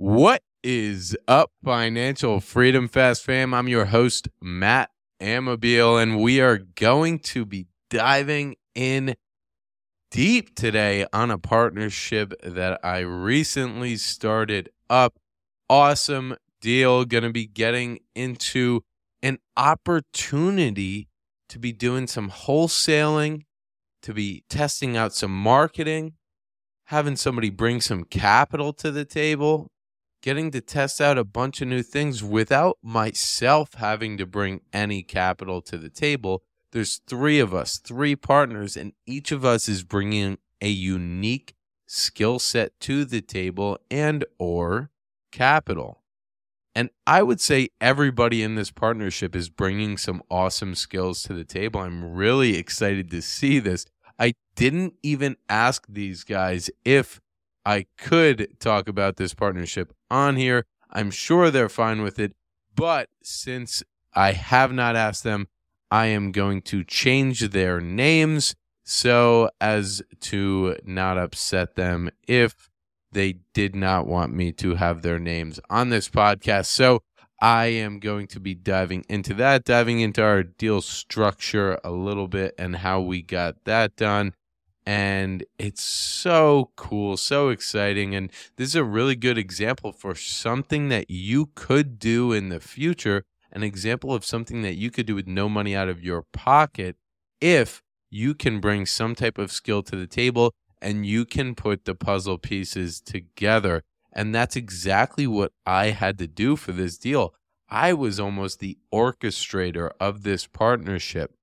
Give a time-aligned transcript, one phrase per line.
[0.00, 3.52] What is up, Financial Freedom Fast fam?
[3.52, 4.90] I'm your host, Matt
[5.20, 9.16] Amabile, and we are going to be diving in
[10.12, 15.18] deep today on a partnership that I recently started up.
[15.68, 17.04] Awesome deal.
[17.04, 18.82] Going to be getting into
[19.20, 21.08] an opportunity
[21.48, 23.46] to be doing some wholesaling,
[24.02, 26.12] to be testing out some marketing,
[26.84, 29.72] having somebody bring some capital to the table,
[30.22, 35.02] getting to test out a bunch of new things without myself having to bring any
[35.02, 36.42] capital to the table.
[36.72, 41.54] There's three of us, three partners, and each of us is bringing a unique
[41.86, 44.90] skill set to the table and or
[45.32, 46.02] capital.
[46.74, 51.44] And I would say everybody in this partnership is bringing some awesome skills to the
[51.44, 51.80] table.
[51.80, 53.84] I'm really excited to see this.
[54.18, 57.20] I didn't even ask these guys if
[57.68, 60.64] I could talk about this partnership on here.
[60.90, 62.34] I'm sure they're fine with it.
[62.74, 63.82] But since
[64.14, 65.48] I have not asked them,
[65.90, 72.70] I am going to change their names so as to not upset them if
[73.12, 76.68] they did not want me to have their names on this podcast.
[76.68, 77.02] So
[77.38, 82.28] I am going to be diving into that, diving into our deal structure a little
[82.28, 84.32] bit and how we got that done.
[84.88, 88.14] And it's so cool, so exciting.
[88.14, 92.58] And this is a really good example for something that you could do in the
[92.58, 93.22] future,
[93.52, 96.96] an example of something that you could do with no money out of your pocket
[97.38, 101.84] if you can bring some type of skill to the table and you can put
[101.84, 103.82] the puzzle pieces together.
[104.10, 107.34] And that's exactly what I had to do for this deal.
[107.68, 111.34] I was almost the orchestrator of this partnership.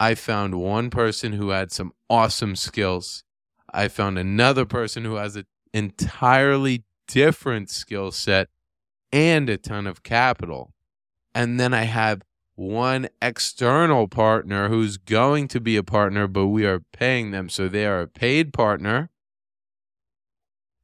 [0.00, 3.24] I found one person who had some awesome skills.
[3.72, 8.48] I found another person who has an entirely different skill set
[9.10, 10.74] and a ton of capital.
[11.34, 12.20] And then I have
[12.54, 17.48] one external partner who's going to be a partner, but we are paying them.
[17.48, 19.08] So they are a paid partner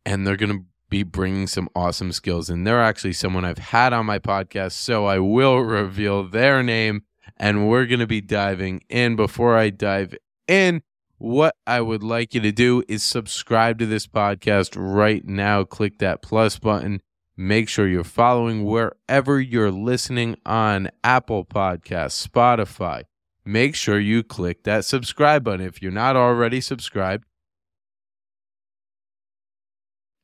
[0.07, 2.49] and they're going to be bringing some awesome skills.
[2.49, 4.73] And they're actually someone I've had on my podcast.
[4.73, 7.03] So I will reveal their name
[7.37, 9.15] and we're going to be diving in.
[9.15, 10.15] Before I dive
[10.47, 10.83] in,
[11.19, 15.65] what I would like you to do is subscribe to this podcast right now.
[15.65, 17.01] Click that plus button
[17.41, 23.05] Make sure you're following wherever you're listening on Apple Podcasts, Spotify.
[23.45, 27.27] Make sure you click that subscribe button if you're not already subscribed.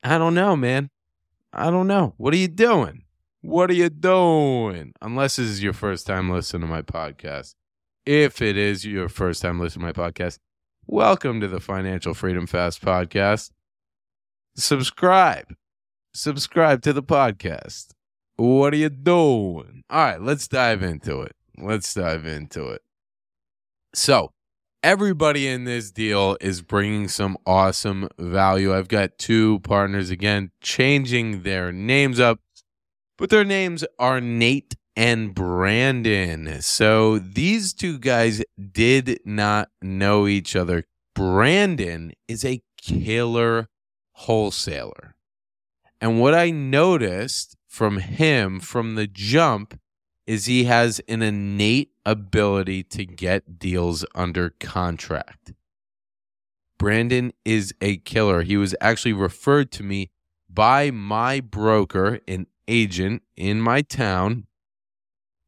[0.03, 0.91] I don't know, man.
[1.53, 2.15] I don't know.
[2.17, 3.05] What are you doing?
[3.43, 4.93] What are you doing?
[5.01, 7.55] Unless this is your first time listening to my podcast.
[8.05, 10.41] If it is your first time listening to my podcast,
[10.87, 13.51] welcome to the Financial Freedom Fast podcast.
[14.57, 15.55] Subscribe
[16.15, 17.89] subscribe to the podcast.
[18.37, 19.83] What are you doing?
[19.91, 21.33] All right, let's dive into it.
[21.59, 22.83] Let's dive into it.
[23.95, 24.33] So,
[24.83, 28.75] everybody in this deal is bringing some awesome value.
[28.75, 32.41] I've got two partners again changing their names up,
[33.19, 36.61] but their names are Nate and Brandon.
[36.63, 40.85] So, these two guys did not know each other.
[41.15, 43.69] Brandon is a killer
[44.13, 45.15] wholesaler.
[46.01, 49.79] And what I noticed from him from the jump
[50.27, 55.53] is he has an innate ability to get deals under contract.
[56.79, 58.43] Brandon is a killer.
[58.43, 60.11] He was actually referred to me
[60.49, 64.47] by my broker, an agent in my town.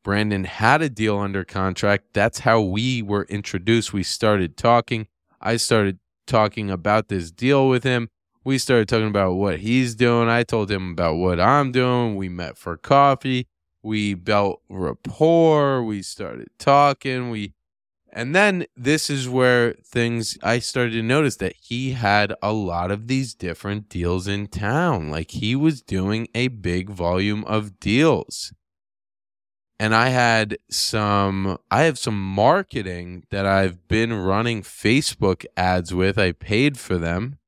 [0.07, 2.15] Brandon had a deal under contract.
[2.15, 3.93] That's how we were introduced.
[3.93, 5.09] We started talking.
[5.41, 8.09] I started talking about this deal with him
[8.47, 10.29] we started talking about what he's doing.
[10.29, 12.15] I told him about what I'm doing.
[12.15, 13.49] We met for coffee.
[13.83, 15.83] We built rapport.
[15.83, 17.31] We started talking.
[17.31, 17.55] We
[18.13, 22.93] and then this is where things I started to notice that he had a lot
[22.93, 25.11] of these different deals in town.
[25.11, 28.53] Like he was doing a big volume of deals.
[29.79, 36.19] And I had some I have some marketing that I've been running Facebook ads with.
[36.19, 37.39] I paid for them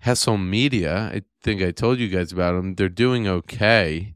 [0.00, 2.74] Hessel Media, I think I told you guys about them.
[2.74, 4.14] They're doing okay.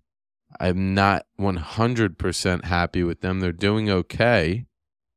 [0.58, 3.40] I'm not 100% happy with them.
[3.40, 4.66] They're doing okay.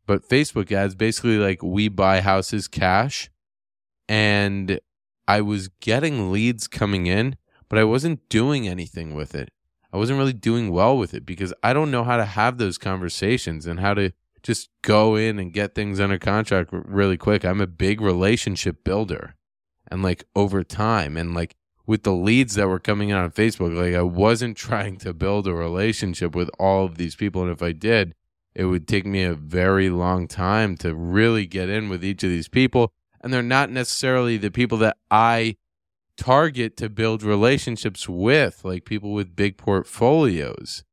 [0.05, 3.29] But Facebook ads basically like we buy houses cash.
[4.09, 4.79] And
[5.27, 7.38] I was getting leads coming in,
[7.69, 9.49] but I wasn't doing anything with it.
[9.91, 12.77] I wasn't really doing well with it because I don't know how to have those
[12.77, 14.11] conversations and how to
[14.43, 17.43] just go in and get things under contract really quick.
[17.43, 19.35] I'm a big relationship builder
[19.89, 21.55] and like over time and like
[21.85, 23.75] with the leads that were coming out on Facebook.
[23.75, 27.41] Like I wasn't trying to build a relationship with all of these people.
[27.41, 28.13] And if I did,
[28.53, 32.29] it would take me a very long time to really get in with each of
[32.29, 32.91] these people.
[33.21, 35.57] And they're not necessarily the people that I
[36.17, 40.83] target to build relationships with, like people with big portfolios.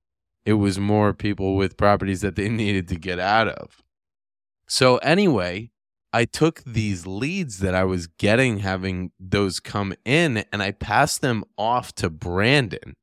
[0.45, 3.83] It was more people with properties that they needed to get out of.
[4.69, 5.71] So, anyway,
[6.13, 11.21] I took these leads that I was getting, having those come in, and I passed
[11.21, 12.95] them off to Brandon,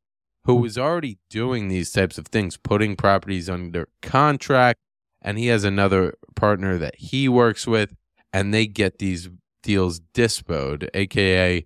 [0.45, 4.79] who was already doing these types of things, putting properties under contract.
[5.21, 7.93] And he has another partner that he works with,
[8.33, 9.29] and they get these
[9.61, 11.65] deals dispoed, aka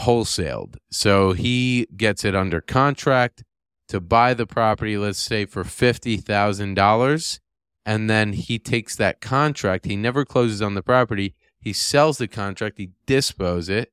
[0.00, 0.76] wholesaled.
[0.90, 3.44] So he gets it under contract
[3.88, 7.40] to buy the property, let's say for $50,000
[7.86, 9.86] and then he takes that contract.
[9.86, 11.34] He never closes on the property.
[11.60, 12.78] He sells the contract.
[12.78, 13.92] He disposes it,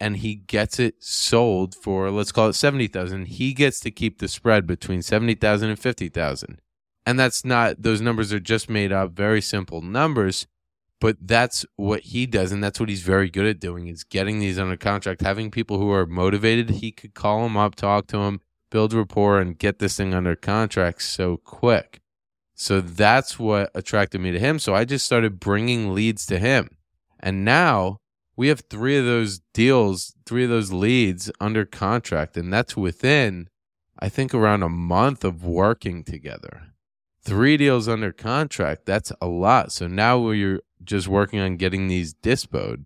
[0.00, 3.26] and he gets it sold for let's call it seventy thousand.
[3.26, 6.60] He gets to keep the spread between 70,000 and 50,000.
[7.04, 10.46] and that's not those numbers are just made up, very simple numbers.
[11.00, 14.38] But that's what he does, and that's what he's very good at doing is getting
[14.38, 16.70] these under contract, having people who are motivated.
[16.70, 18.40] He could call them up, talk to them,
[18.70, 22.00] build rapport, and get this thing under contract so quick.
[22.54, 24.58] So that's what attracted me to him.
[24.58, 26.70] So I just started bringing leads to him.
[27.20, 27.98] And now
[28.34, 32.38] we have three of those deals, three of those leads under contract.
[32.38, 33.48] And that's within,
[33.98, 36.68] I think, around a month of working together.
[37.22, 39.72] Three deals under contract, that's a lot.
[39.72, 42.84] So now we're just working on getting these dispoed.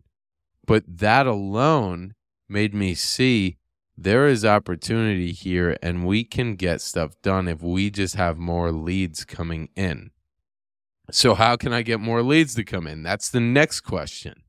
[0.66, 2.14] But that alone
[2.48, 3.56] made me see
[3.96, 8.72] there is opportunity here and we can get stuff done if we just have more
[8.72, 10.10] leads coming in.
[11.10, 13.02] So, how can I get more leads to come in?
[13.02, 14.42] That's the next question.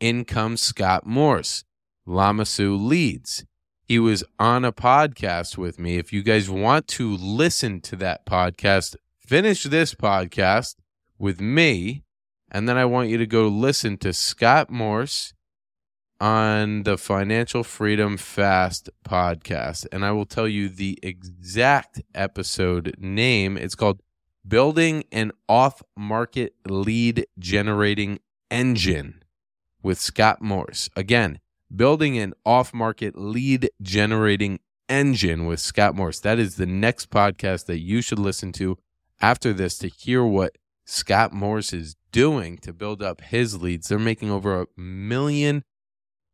[0.00, 1.64] In comes Scott Morse,
[2.06, 3.44] Lamassu Leads.
[3.84, 5.96] He was on a podcast with me.
[5.96, 10.76] If you guys want to listen to that podcast, finish this podcast
[11.18, 12.04] with me,
[12.52, 15.32] and then I want you to go listen to Scott Morse
[16.20, 23.56] on the Financial Freedom Fast podcast, and I will tell you the exact episode name.
[23.56, 24.02] It's called
[24.46, 28.20] Building an Off Market Lead Generating
[28.50, 29.22] Engine
[29.82, 30.90] with Scott Morse.
[30.94, 31.40] Again,
[31.74, 34.60] Building an Off Market Lead Generating
[34.90, 36.20] Engine with Scott Morse.
[36.20, 38.76] That is the next podcast that you should listen to
[39.22, 43.88] after this to hear what Scott Morse is doing to build up his leads.
[43.88, 45.64] They're making over a million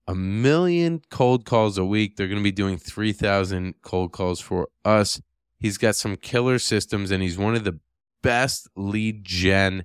[0.07, 2.17] a million cold calls a week.
[2.17, 5.21] They're going to be doing 3,000 cold calls for us.
[5.59, 7.79] He's got some killer systems and he's one of the
[8.23, 9.85] best lead gen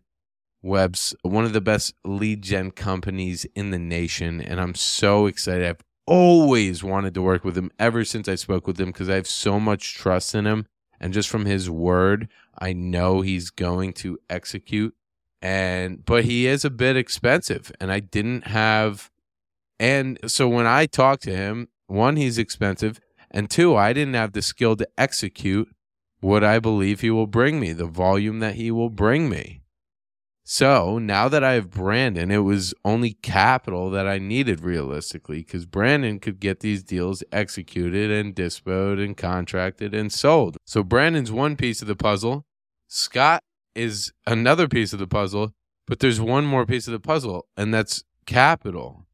[0.62, 4.40] webs, one of the best lead gen companies in the nation.
[4.40, 5.68] And I'm so excited.
[5.68, 9.16] I've always wanted to work with him ever since I spoke with him because I
[9.16, 10.66] have so much trust in him.
[11.02, 14.96] And just from his word, I know he's going to execute.
[15.44, 17.72] And, but he is a bit expensive.
[17.80, 19.12] And I didn't have
[19.84, 24.32] and so when I talked to him, one, he's expensive, and two, I didn't have
[24.32, 25.68] the skill to execute
[26.22, 29.62] what I believe he will bring me, the volume that he will bring me.
[30.46, 35.66] So now that I have Brandon, it was only capital that I needed realistically because
[35.66, 40.56] Brandon could get these deals executed and disposed and contracted and sold.
[40.66, 42.46] So Brandon's one piece of the puzzle.
[42.88, 43.42] Scott
[43.76, 45.54] is another piece of the puzzle,
[45.88, 49.06] but there's one more piece of the puzzle, and that's capital.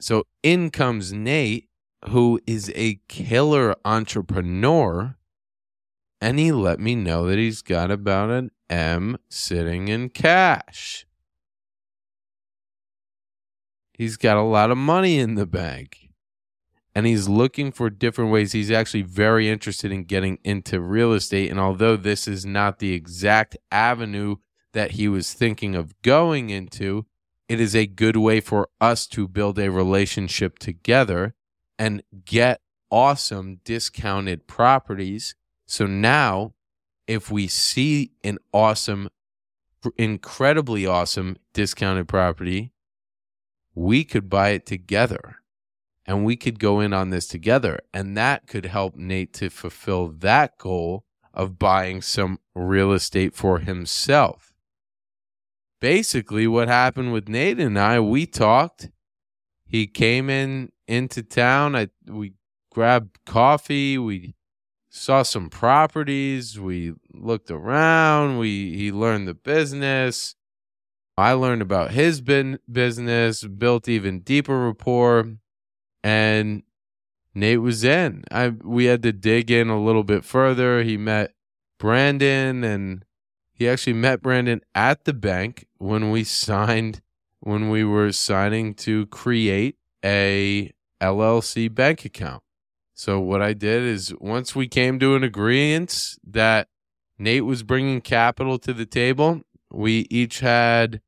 [0.00, 1.68] So in comes Nate,
[2.08, 5.16] who is a killer entrepreneur,
[6.20, 11.06] and he let me know that he's got about an M sitting in cash.
[13.92, 16.03] He's got a lot of money in the bank.
[16.94, 18.52] And he's looking for different ways.
[18.52, 21.50] He's actually very interested in getting into real estate.
[21.50, 24.36] And although this is not the exact avenue
[24.74, 27.06] that he was thinking of going into,
[27.48, 31.34] it is a good way for us to build a relationship together
[31.78, 32.60] and get
[32.90, 35.34] awesome discounted properties.
[35.66, 36.54] So now,
[37.08, 39.08] if we see an awesome,
[39.96, 42.72] incredibly awesome discounted property,
[43.74, 45.40] we could buy it together
[46.06, 47.80] and we could go in on this together.
[47.92, 53.58] And that could help Nate to fulfill that goal of buying some real estate for
[53.58, 54.54] himself
[55.84, 58.00] basically what happened with Nate and I.
[58.00, 58.88] We talked.
[59.66, 61.76] He came in into town.
[61.76, 62.32] I we
[62.70, 63.98] grabbed coffee.
[63.98, 64.34] We
[64.88, 66.58] saw some properties.
[66.58, 68.38] We looked around.
[68.38, 70.36] We he learned the business.
[71.18, 75.36] I learned about his bin, business, built even deeper rapport.
[76.04, 76.62] And
[77.34, 78.24] Nate was in.
[78.30, 80.82] I we had to dig in a little bit further.
[80.84, 81.32] He met
[81.78, 83.04] Brandon and
[83.52, 87.00] he actually met Brandon at the bank when we signed
[87.40, 90.70] when we were signing to create a
[91.00, 92.42] LLC bank account.
[92.94, 96.68] So what I did is once we came to an agreement that
[97.18, 99.40] Nate was bringing capital to the table,
[99.72, 101.00] we each had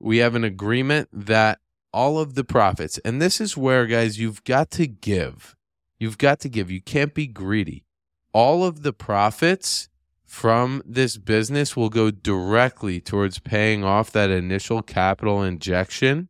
[0.00, 1.58] we have an agreement that
[1.94, 5.54] all of the profits and this is where guys you've got to give.
[5.98, 6.70] You've got to give.
[6.70, 7.84] You can't be greedy.
[8.32, 9.88] All of the profits
[10.24, 16.28] from this business will go directly towards paying off that initial capital injection.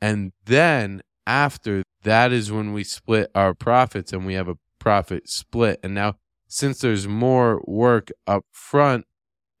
[0.00, 5.28] And then after that is when we split our profits and we have a profit
[5.30, 5.80] split.
[5.82, 6.16] And now,
[6.48, 9.06] since there's more work up front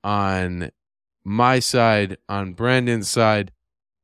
[0.04, 0.70] on
[1.24, 3.52] my side, on Brandon's side,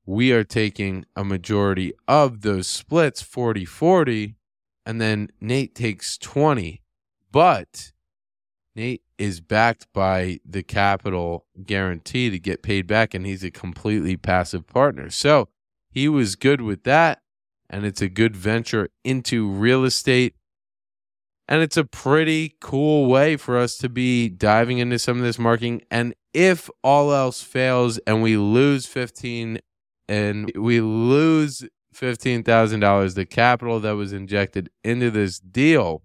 [0.06, 4.36] we are taking a majority of those splits 40 40
[4.86, 6.82] and then Nate takes 20
[7.32, 7.92] but
[8.76, 14.16] Nate is backed by the capital guarantee to get paid back and he's a completely
[14.16, 15.10] passive partner.
[15.10, 15.48] So
[15.90, 17.22] he was good with that
[17.70, 20.34] and it's a good venture into real estate.
[21.48, 25.38] And it's a pretty cool way for us to be diving into some of this
[25.38, 25.82] marketing.
[25.90, 29.60] And if all else fails and we lose 15
[30.08, 36.02] and we lose $15,000, the capital that was injected into this deal,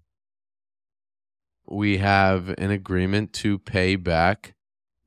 [1.66, 4.54] we have an agreement to pay back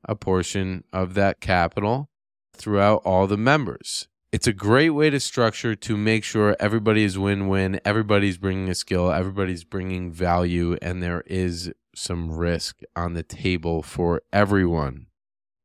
[0.04, 2.08] a portion of that capital
[2.54, 4.08] throughout all the members.
[4.32, 8.68] It's a great way to structure to make sure everybody is win win, everybody's bringing
[8.68, 15.06] a skill, everybody's bringing value, and there is some risk on the table for everyone.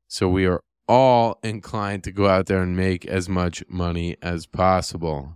[0.07, 4.45] So we are all inclined to go out there and make as much money as
[4.45, 5.35] possible.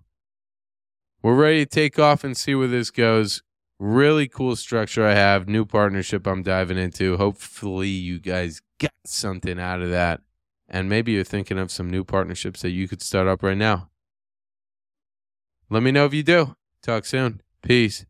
[1.23, 3.41] We're ready to take off and see where this goes.
[3.79, 7.15] Really cool structure I have, new partnership I'm diving into.
[7.15, 10.19] Hopefully, you guys got something out of that.
[10.67, 13.89] And maybe you're thinking of some new partnerships that you could start up right now.
[15.69, 16.57] Let me know if you do.
[16.81, 17.41] Talk soon.
[17.61, 18.05] Peace.